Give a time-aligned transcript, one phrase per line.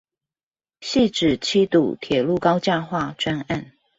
[0.79, 3.71] 汐止七堵鐵路高架化專案